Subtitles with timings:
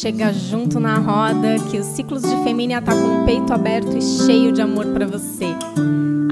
[0.00, 4.02] chega junto na roda que os ciclos de Femínia tá com o peito aberto e
[4.02, 5.54] cheio de amor para você.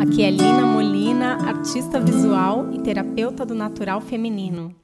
[0.00, 4.81] Aqui é Lina Molina, artista visual e terapeuta do natural feminino.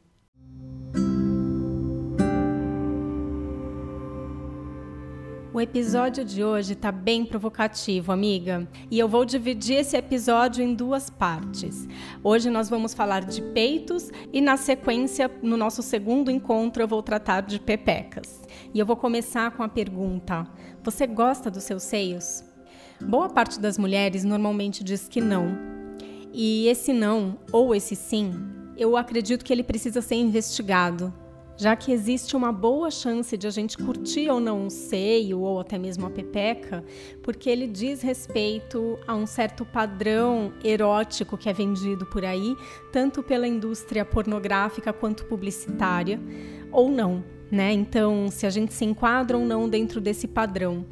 [5.51, 10.75] O episódio de hoje está bem provocativo, amiga, e eu vou dividir esse episódio em
[10.75, 11.89] duas partes.
[12.23, 17.03] Hoje nós vamos falar de peitos e, na sequência, no nosso segundo encontro, eu vou
[17.03, 18.43] tratar de pepecas.
[18.75, 20.47] E eu vou começar com a pergunta:
[20.83, 22.45] Você gosta dos seus seios?
[23.01, 25.57] Boa parte das mulheres normalmente diz que não.
[26.31, 28.35] E esse não, ou esse sim,
[28.77, 31.11] eu acredito que ele precisa ser investigado
[31.59, 35.59] já que existe uma boa chance de a gente curtir ou não um seio ou
[35.59, 36.85] até mesmo a pepeca,
[37.21, 42.57] porque ele diz respeito a um certo padrão erótico que é vendido por aí,
[42.93, 46.21] tanto pela indústria pornográfica quanto publicitária,
[46.71, 47.25] ou não.
[47.51, 47.73] Né?
[47.73, 50.85] Então, se a gente se enquadra ou não dentro desse padrão.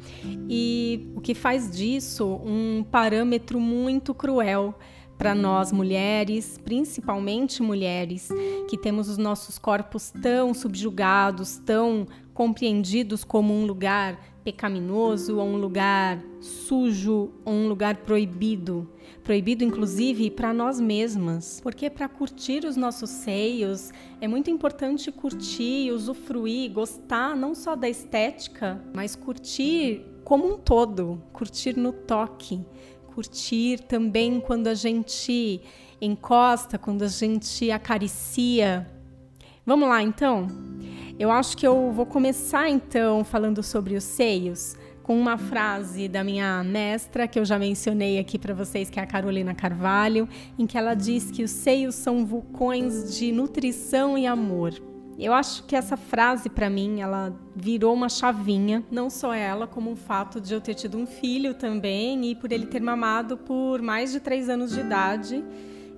[0.49, 4.73] E o que faz disso um parâmetro muito cruel
[5.17, 8.29] para nós mulheres, principalmente mulheres,
[8.69, 15.57] que temos os nossos corpos tão subjugados, tão compreendidos como um lugar pecaminoso, ou um
[15.57, 18.87] lugar sujo, ou um lugar proibido.
[19.23, 21.59] Proibido, inclusive, para nós mesmas.
[21.61, 27.89] Porque para curtir os nossos seios é muito importante curtir, usufruir, gostar não só da
[27.89, 32.61] estética, mas curtir como um todo, curtir no toque,
[33.17, 35.59] curtir também quando a gente
[35.99, 38.87] encosta, quando a gente acaricia.
[39.65, 40.45] Vamos lá então?
[41.17, 46.23] Eu acho que eu vou começar então falando sobre os seios com uma frase da
[46.23, 50.29] minha mestra que eu já mencionei aqui para vocês, que é a Carolina Carvalho,
[50.59, 54.75] em que ela diz que os seios são vulcões de nutrição e amor.
[55.19, 59.91] Eu acho que essa frase para mim, ela virou uma chavinha, não só ela, como
[59.91, 63.81] o fato de eu ter tido um filho também e por ele ter mamado por
[63.81, 65.43] mais de três anos de idade.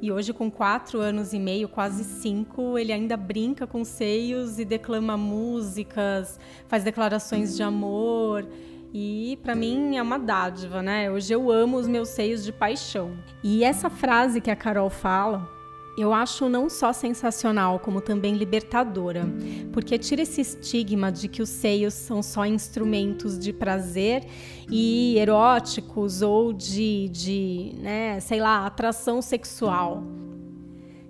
[0.01, 4.63] E hoje, com quatro anos e meio, quase cinco, ele ainda brinca com seios e
[4.63, 8.47] declama músicas, faz declarações de amor.
[8.93, 11.11] E para mim é uma dádiva, né?
[11.11, 13.11] Hoje eu amo os meus seios de paixão.
[13.43, 15.58] E essa frase que a Carol fala,
[16.01, 19.27] eu acho não só sensacional, como também libertadora,
[19.73, 24.25] porque tira esse estigma de que os seios são só instrumentos de prazer
[24.71, 30.03] e eróticos ou de, de né, sei lá, atração sexual.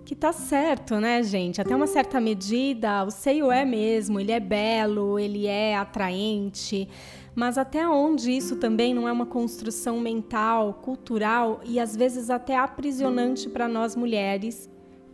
[0.06, 1.62] Que tá certo, né, gente?
[1.62, 6.90] Até uma certa medida, o seio é mesmo, ele é belo, ele é atraente,
[7.36, 12.58] mas até onde isso também não é uma construção mental, cultural e às vezes até
[12.58, 14.68] aprisionante para nós mulheres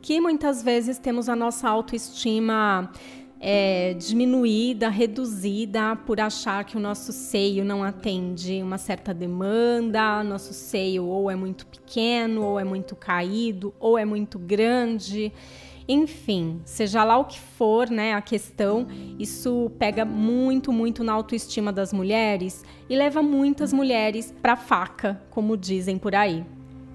[0.06, 2.92] que muitas vezes temos a nossa autoestima
[3.40, 10.54] é, diminuída, reduzida por achar que o nosso seio não atende uma certa demanda, nosso
[10.54, 15.34] seio ou é muito pequeno, ou é muito caído, ou é muito grande.
[15.88, 18.86] Enfim, seja lá o que for, né, a questão,
[19.18, 25.58] isso pega muito, muito na autoestima das mulheres e leva muitas mulheres para faca, como
[25.58, 26.46] dizem por aí.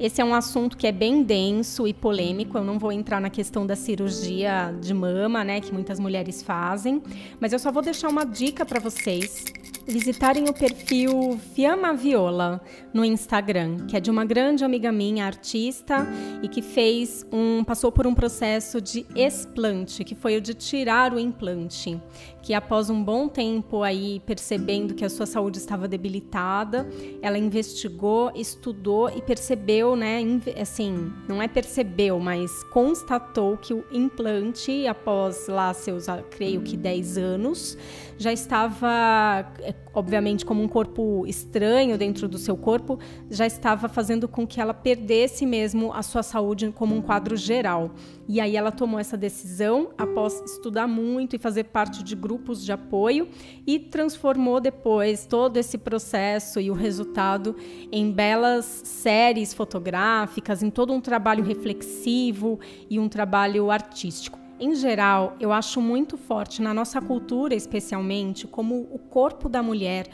[0.00, 2.56] Esse é um assunto que é bem denso e polêmico.
[2.56, 7.02] Eu não vou entrar na questão da cirurgia de mama, né, que muitas mulheres fazem,
[7.38, 9.44] mas eu só vou deixar uma dica para vocês
[9.86, 12.60] visitarem o perfil Fiamma Viola
[12.94, 16.06] no Instagram, que é de uma grande amiga minha, artista,
[16.42, 21.12] e que fez um passou por um processo de explante, que foi o de tirar
[21.12, 22.00] o implante,
[22.42, 26.88] que após um bom tempo aí percebendo que a sua saúde estava debilitada,
[27.20, 30.20] ela investigou, estudou e percebeu, né,
[30.60, 36.76] assim, não é percebeu, mas constatou que o implante após lá seus, ah, creio que
[36.76, 37.78] 10 anos,
[38.18, 44.28] já estava é, obviamente como um corpo estranho dentro do seu corpo, já estava fazendo
[44.28, 47.90] com que ela perdesse mesmo a sua saúde como um quadro geral.
[48.28, 52.72] E aí ela tomou essa decisão após estudar muito e fazer parte de grupos de
[52.72, 53.28] apoio
[53.66, 57.56] e transformou depois todo esse processo e o resultado
[57.90, 62.58] em belas séries fotográficas, em todo um trabalho reflexivo
[62.88, 64.39] e um trabalho artístico.
[64.60, 70.06] Em geral, eu acho muito forte na nossa cultura, especialmente, como o corpo da mulher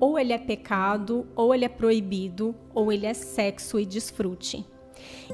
[0.00, 4.64] ou ele é pecado, ou ele é proibido, ou ele é sexo e desfrute.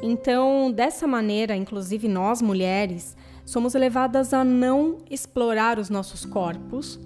[0.02, 6.98] Então, dessa maneira, inclusive nós mulheres, somos levadas a não explorar os nossos corpos,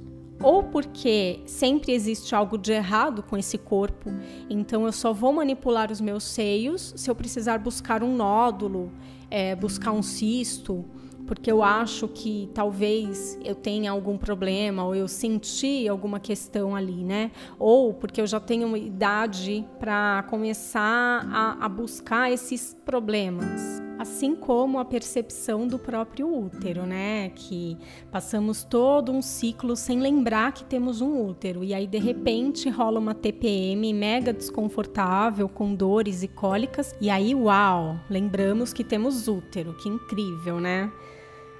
[0.43, 4.11] ou porque sempre existe algo de errado com esse corpo,
[4.49, 8.91] então eu só vou manipular os meus seios se eu precisar buscar um nódulo,
[9.31, 10.87] é, buscar um cisto
[11.31, 17.05] porque eu acho que talvez eu tenha algum problema ou eu senti alguma questão ali,
[17.05, 17.31] né?
[17.57, 24.79] Ou porque eu já tenho idade para começar a, a buscar esses problemas assim como
[24.79, 27.29] a percepção do próprio útero, né?
[27.29, 27.77] Que
[28.11, 32.99] passamos todo um ciclo sem lembrar que temos um útero e aí de repente rola
[32.99, 39.75] uma TPM mega desconfortável com dores e cólicas e aí uau, lembramos que temos útero,
[39.75, 40.91] que incrível, né?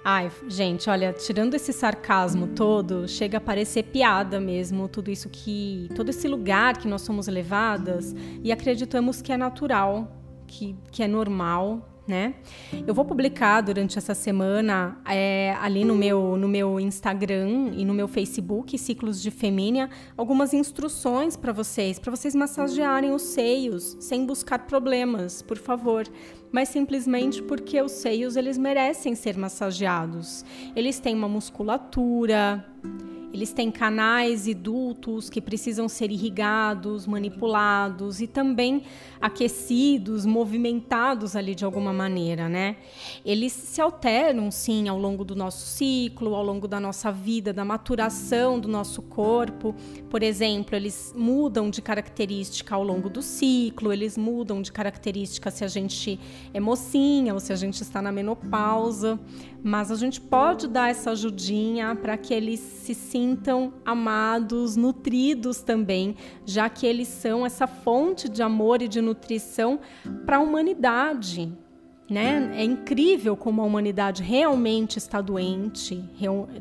[0.03, 5.89] Ai, gente, olha, tirando esse sarcasmo todo, chega a parecer piada mesmo, tudo isso que.
[5.95, 10.11] todo esse lugar que nós somos levadas e acreditamos que é natural,
[10.47, 12.35] que, que é normal, né?
[12.87, 17.95] Eu vou publicar durante essa semana é, ali no meu, no meu Instagram e no
[17.95, 24.27] meu Facebook, Ciclos de Femínia, algumas instruções para vocês, para vocês massagearem os seios sem
[24.27, 26.07] buscar problemas, por favor
[26.53, 30.45] mas simplesmente porque os seios eles merecem ser massageados.
[30.75, 32.65] Eles têm uma musculatura,
[33.33, 38.83] eles têm canais e dutos que precisam ser irrigados, manipulados e também
[39.21, 42.77] aquecidos, movimentados ali de alguma maneira, né?
[43.25, 47.65] Eles se alteram sim ao longo do nosso ciclo, ao longo da nossa vida, da
[47.65, 49.75] maturação do nosso corpo.
[50.09, 55.65] Por exemplo, eles mudam de característica ao longo do ciclo, eles mudam de característica se
[55.65, 56.19] a gente
[56.53, 59.21] é mocinha ou se a gente está na menopausa,
[59.63, 63.20] mas a gente pode dar essa ajudinha para que eles se sintam
[63.85, 69.81] amados, nutridos também, já que eles são essa fonte de amor e de nutrição
[70.25, 71.53] para a humanidade.
[72.11, 72.51] Né?
[72.57, 76.03] É incrível como a humanidade realmente está doente,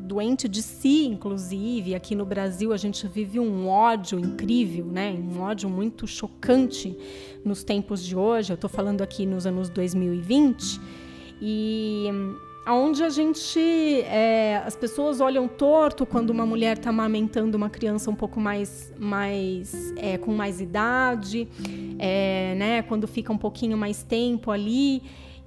[0.00, 1.92] doente de si, inclusive.
[1.96, 5.10] Aqui no Brasil a gente vive um ódio incrível, né?
[5.10, 6.96] um ódio muito chocante
[7.44, 8.52] nos tempos de hoje.
[8.52, 10.80] Eu estou falando aqui nos anos 2020
[11.42, 12.06] e
[12.66, 13.58] onde a gente
[14.02, 18.92] é, as pessoas olham torto quando uma mulher está amamentando uma criança um pouco mais
[18.98, 21.48] mais é, com mais idade
[21.98, 25.02] é, né quando fica um pouquinho mais tempo ali.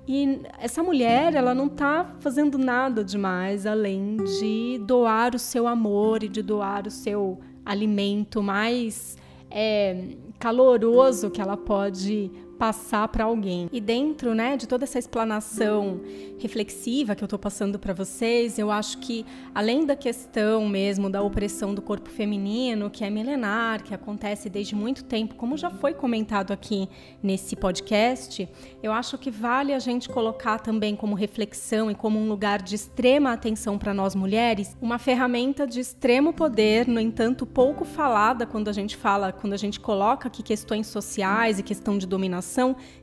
[0.06, 6.24] E essa mulher ela não está fazendo nada demais além de doar o seu amor
[6.24, 9.16] e de doar o seu alimento mais
[9.50, 13.70] é, caloroso que ela pode passar para alguém.
[13.72, 16.00] E dentro, né, de toda essa explanação
[16.40, 21.22] reflexiva que eu estou passando para vocês, eu acho que além da questão mesmo da
[21.22, 25.94] opressão do corpo feminino, que é milenar, que acontece desde muito tempo, como já foi
[25.94, 26.88] comentado aqui
[27.22, 28.48] nesse podcast,
[28.82, 32.76] eu acho que vale a gente colocar também como reflexão e como um lugar de
[32.76, 38.68] extrema atenção para nós mulheres, uma ferramenta de extremo poder, no entanto, pouco falada quando
[38.68, 42.53] a gente fala, quando a gente coloca aqui questões sociais e questão de dominação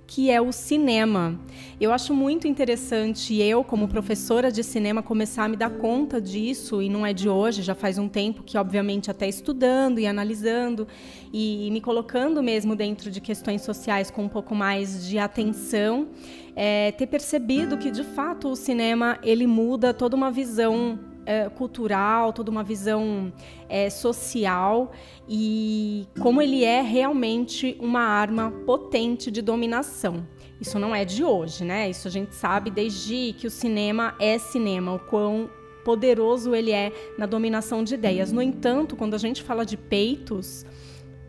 [0.06, 1.38] que é o cinema.
[1.80, 6.82] Eu acho muito interessante eu, como professora de cinema, começar a me dar conta disso,
[6.82, 10.86] e não é de hoje, já faz um tempo que, obviamente, até estudando e analisando
[11.32, 16.08] e me colocando mesmo dentro de questões sociais com um pouco mais de atenção,
[16.56, 20.98] é, ter percebido que, de fato, o cinema ele muda toda uma visão
[21.30, 23.32] é, cultural, toda uma visão
[23.68, 24.90] é, social
[25.28, 30.26] e como ele é realmente uma arma potente de dominação.
[30.60, 31.88] Isso não é de hoje, né?
[31.88, 35.48] Isso a gente sabe desde que o cinema é cinema, o quão
[35.84, 38.32] poderoso ele é na dominação de ideias.
[38.32, 40.66] No entanto, quando a gente fala de peitos,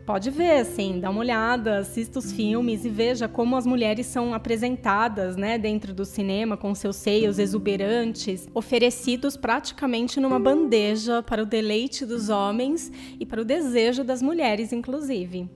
[0.04, 4.34] Pode ver, assim, dá uma olhada, assista os filmes e veja como as mulheres são
[4.34, 11.46] apresentadas, né, dentro do cinema, com seus seios exuberantes, oferecidos praticamente numa bandeja para o
[11.46, 12.90] deleite dos homens
[13.20, 15.48] e para o desejo das mulheres, inclusive.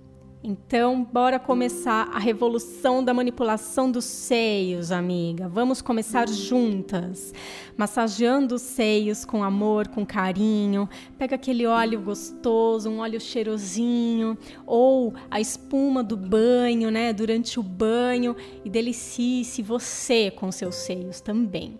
[0.48, 5.48] Então, bora começar a revolução da manipulação dos seios, amiga.
[5.48, 7.34] Vamos começar juntas,
[7.76, 10.88] massageando os seios com amor, com carinho.
[11.18, 17.12] Pega aquele óleo gostoso, um óleo cheirosinho, ou a espuma do banho, né?
[17.12, 21.76] Durante o banho e delicie-se você com seus seios também.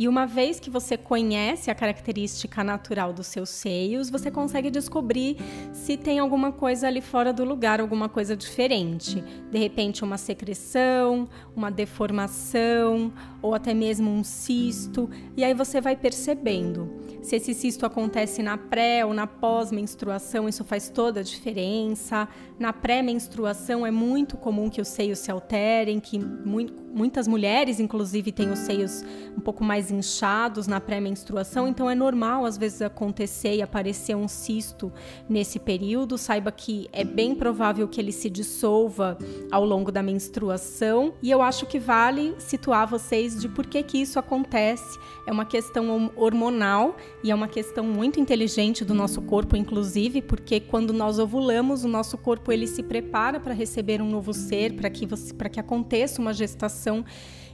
[0.00, 5.36] E uma vez que você conhece a característica natural dos seus seios, você consegue descobrir
[5.74, 9.22] se tem alguma coisa ali fora do lugar, alguma coisa diferente.
[9.50, 15.10] De repente, uma secreção, uma deformação ou até mesmo um cisto.
[15.36, 16.90] E aí você vai percebendo.
[17.20, 22.26] Se esse cisto acontece na pré ou na pós-menstruação, isso faz toda a diferença.
[22.58, 28.50] Na pré-menstruação é muito comum que os seios se alterem, que muitas mulheres, inclusive, têm
[28.50, 29.04] os seios
[29.36, 34.28] um pouco mais inchados na pré-menstruação, então é normal às vezes acontecer e aparecer um
[34.28, 34.92] cisto
[35.28, 36.16] nesse período.
[36.16, 39.18] Saiba que é bem provável que ele se dissolva
[39.50, 43.98] ao longo da menstruação e eu acho que vale situar vocês de por que que
[43.98, 44.98] isso acontece.
[45.26, 50.60] É uma questão hormonal e é uma questão muito inteligente do nosso corpo, inclusive, porque
[50.60, 54.88] quando nós ovulamos, o nosso corpo ele se prepara para receber um novo ser, para
[54.88, 55.06] que
[55.36, 57.04] para que aconteça uma gestação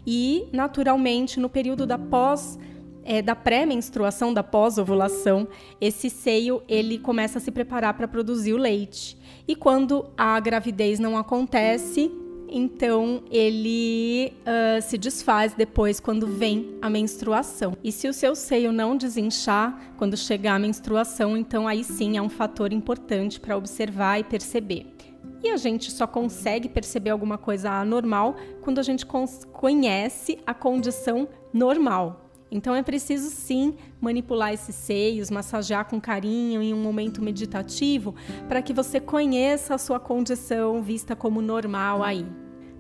[0.06, 2.58] e, naturalmente, no período da pós
[3.06, 5.46] é, da pré-menstruação, da pós-ovulação,
[5.80, 9.16] esse seio ele começa a se preparar para produzir o leite.
[9.46, 12.10] E quando a gravidez não acontece,
[12.48, 17.76] então ele uh, se desfaz depois quando vem a menstruação.
[17.82, 22.22] E se o seu seio não desinchar quando chegar a menstruação, então aí sim é
[22.22, 24.96] um fator importante para observar e perceber.
[25.43, 31.28] E a gente só consegue perceber alguma coisa anormal quando a gente conhece a condição
[31.52, 32.26] normal.
[32.50, 38.14] Então é preciso sim manipular esses seios, massagear com carinho em um momento meditativo
[38.49, 42.26] para que você conheça a sua condição vista como normal aí.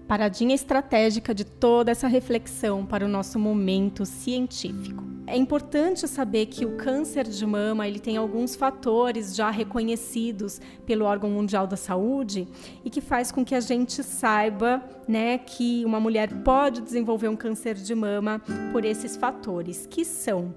[0.06, 5.15] Paradinha estratégica de toda essa reflexão para o nosso momento científico.
[5.28, 11.04] É importante saber que o câncer de mama ele tem alguns fatores já reconhecidos pelo
[11.04, 12.46] órgão mundial da saúde
[12.84, 17.36] e que faz com que a gente saiba, né, que uma mulher pode desenvolver um
[17.36, 18.40] câncer de mama
[18.70, 20.54] por esses fatores, que são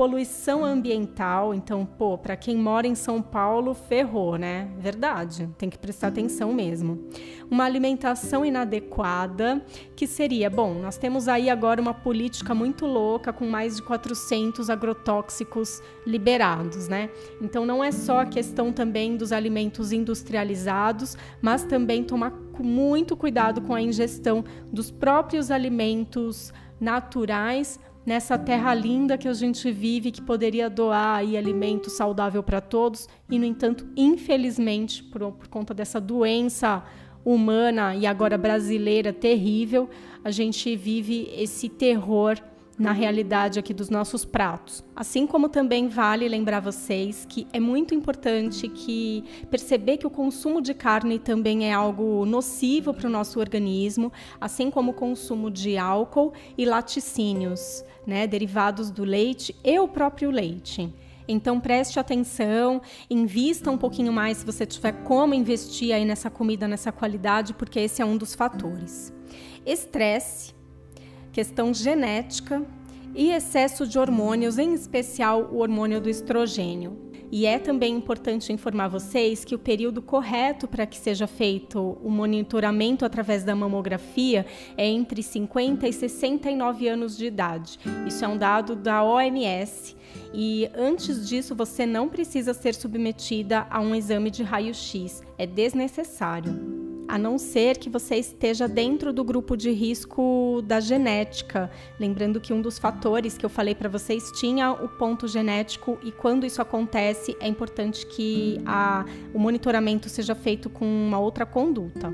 [0.00, 1.52] poluição ambiental.
[1.52, 4.70] Então, pô, para quem mora em São Paulo, ferrou, né?
[4.78, 7.06] Verdade, tem que prestar atenção mesmo.
[7.50, 9.62] Uma alimentação inadequada,
[9.94, 14.68] que seria, bom, nós temos aí agora uma política muito louca com mais de 400
[14.68, 17.10] agrotóxicos liberados, né?
[17.40, 23.60] Então, não é só a questão também dos alimentos industrializados, mas também tomar muito cuidado
[23.60, 30.22] com a ingestão dos próprios alimentos naturais nessa terra linda que a gente vive, que
[30.22, 36.00] poderia doar aí alimento saudável para todos, e no entanto, infelizmente, por, por conta dessa
[36.00, 36.82] doença
[37.24, 39.88] humana e agora brasileira terrível,
[40.24, 42.38] a gente vive esse terror
[42.80, 44.82] na realidade aqui dos nossos pratos.
[44.96, 50.62] Assim como também vale lembrar vocês que é muito importante que perceber que o consumo
[50.62, 54.10] de carne também é algo nocivo para o nosso organismo,
[54.40, 60.30] assim como o consumo de álcool e laticínios, né, derivados do leite e o próprio
[60.30, 60.90] leite.
[61.28, 66.66] Então preste atenção, invista um pouquinho mais se você tiver como investir aí nessa comida,
[66.66, 69.12] nessa qualidade, porque esse é um dos fatores.
[69.66, 70.58] Estresse
[71.32, 72.62] questão genética
[73.14, 77.10] e excesso de hormônios, em especial o hormônio do estrogênio.
[77.32, 82.10] E é também importante informar vocês que o período correto para que seja feito o
[82.10, 84.44] monitoramento através da mamografia
[84.76, 87.78] é entre 50 e 69 anos de idade.
[88.04, 89.96] Isso é um dado da OMS.
[90.34, 96.89] E antes disso, você não precisa ser submetida a um exame de raio-x, é desnecessário
[97.10, 101.68] a não ser que você esteja dentro do grupo de risco da genética.
[101.98, 106.12] Lembrando que um dos fatores que eu falei para vocês tinha o ponto genético e
[106.12, 112.12] quando isso acontece é importante que a, o monitoramento seja feito com uma outra conduta.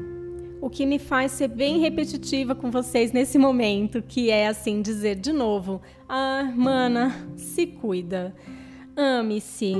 [0.62, 5.16] O que me faz ser bem repetitiva com vocês nesse momento, que é assim dizer
[5.16, 8.34] de novo: "Ah, mana, se cuida.
[8.96, 9.74] Ame-se."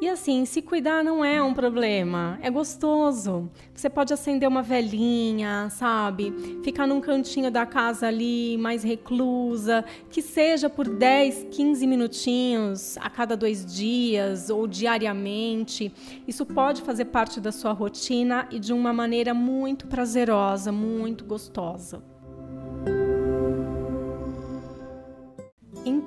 [0.00, 3.50] E assim, se cuidar não é um problema, é gostoso.
[3.74, 6.32] Você pode acender uma velhinha, sabe?
[6.64, 13.10] Ficar num cantinho da casa ali, mais reclusa, que seja por 10, 15 minutinhos a
[13.10, 15.92] cada dois dias ou diariamente.
[16.26, 22.09] Isso pode fazer parte da sua rotina e de uma maneira muito prazerosa, muito gostosa.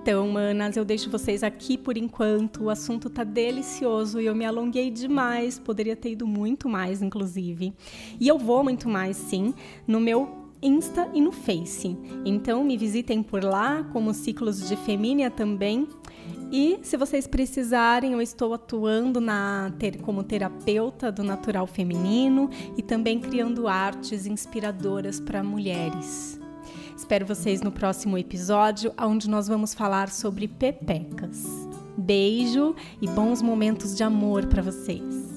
[0.03, 2.65] Então, manas, eu deixo vocês aqui por enquanto.
[2.65, 5.57] O assunto tá delicioso e eu me alonguei demais.
[5.57, 7.73] Poderia ter ido muito mais, inclusive.
[8.19, 9.53] E eu vou muito mais, sim,
[9.87, 11.97] no meu Insta e no Face.
[12.25, 15.87] Então, me visitem por lá, como Ciclos de Femínia também.
[16.51, 22.81] E se vocês precisarem, eu estou atuando na ter, como terapeuta do natural feminino e
[22.81, 26.42] também criando artes inspiradoras para mulheres.
[26.95, 31.45] Espero vocês no próximo episódio, onde nós vamos falar sobre pepecas.
[31.97, 35.33] Beijo e bons momentos de amor para vocês.